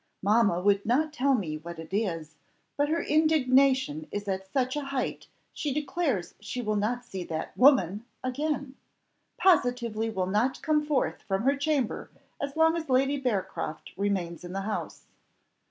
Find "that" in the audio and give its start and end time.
7.25-7.55